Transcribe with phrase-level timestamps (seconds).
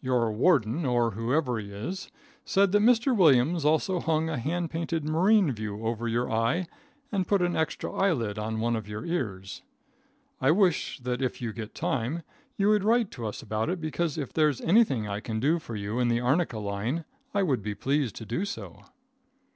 [0.00, 2.10] Your warden, or whoever he is,
[2.44, 3.16] said that Mr.
[3.16, 6.66] Williams also hung a hand painted marine view over your eye
[7.12, 9.62] and put an extra eyelid on one of your ears.
[10.40, 12.24] I wish that, if you get time,
[12.56, 16.00] you would write us about it, because, if there's anything I can do for you
[16.00, 18.82] in the arnica line, I would be pleased to do so.